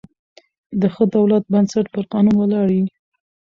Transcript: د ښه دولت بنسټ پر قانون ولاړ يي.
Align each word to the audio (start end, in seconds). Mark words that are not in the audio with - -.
د 0.79 0.83
ښه 0.93 1.03
دولت 1.15 1.43
بنسټ 1.53 1.85
پر 1.93 2.03
قانون 2.11 2.35
ولاړ 2.37 2.67
يي. 2.77 2.83